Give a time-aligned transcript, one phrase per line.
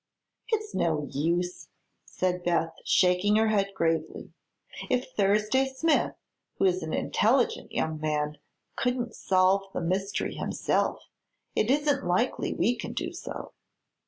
[0.47, 1.67] "It's no use,"
[2.05, 4.33] said Beth, shaking her head gravely.
[4.89, 6.15] "If Thursday Smith,
[6.57, 8.39] who is an intelligent young man,
[8.75, 11.03] couldn't solve the mystery himself,
[11.55, 13.53] it isn't likely we can do so."